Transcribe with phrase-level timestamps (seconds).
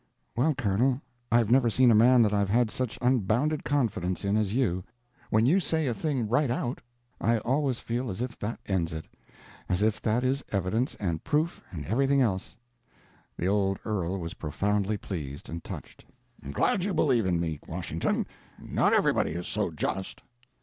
[0.35, 0.99] "Well, Colonel,
[1.31, 4.83] I've never seen a man that I've had such unbounded confidence in as you.
[5.29, 6.81] When you say a thing right out,
[7.19, 9.05] I always feel as if that ends it;
[9.69, 12.57] as if that is evidence, and proof, and everything else."
[13.37, 16.03] The old earl was profoundly pleased and touched.
[16.43, 18.25] "I'm glad you believe in me, Washington;
[18.57, 20.23] not everybody is so just."